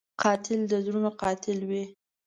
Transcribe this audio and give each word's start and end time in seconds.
قاتل 0.21 0.59
د 0.71 0.73
زړونو 0.85 1.09
قاتل 1.21 1.59
وي 1.69 1.83